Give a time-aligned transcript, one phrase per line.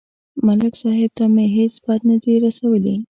[0.45, 2.95] ملک صاحب ته مې هېڅ بد نه دي رسولي